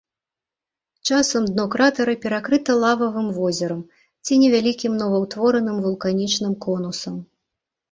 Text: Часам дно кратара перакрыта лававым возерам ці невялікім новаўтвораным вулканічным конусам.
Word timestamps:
Часам 1.09 1.43
дно 1.51 1.65
кратара 1.73 2.15
перакрыта 2.23 2.71
лававым 2.85 3.29
возерам 3.37 3.85
ці 4.25 4.33
невялікім 4.47 4.99
новаўтвораным 5.05 5.77
вулканічным 5.87 6.53
конусам. 6.67 7.25